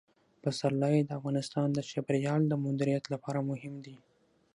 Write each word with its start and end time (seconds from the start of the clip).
پسرلی 0.41 0.97
د 1.03 1.09
افغانستان 1.19 1.67
د 1.73 1.79
چاپیریال 1.89 2.41
د 2.47 2.53
مدیریت 2.65 3.05
لپاره 3.13 3.39
مهم 3.49 3.73
دي. 3.85 3.95